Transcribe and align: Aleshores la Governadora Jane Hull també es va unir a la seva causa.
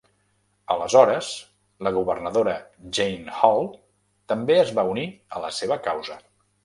Aleshores 0.75 1.27
la 1.87 1.91
Governadora 1.97 2.55
Jane 2.99 3.35
Hull 3.41 3.69
també 4.33 4.57
es 4.63 4.73
va 4.81 4.87
unir 4.95 5.05
a 5.39 5.43
la 5.45 5.53
seva 5.59 5.79
causa. 5.91 6.19